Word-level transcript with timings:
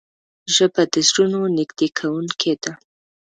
ژبه 0.55 0.83
د 0.93 0.95
زړونو 1.09 1.39
نږدې 1.57 1.87
کوونکې 1.97 2.53
ده 2.63 2.71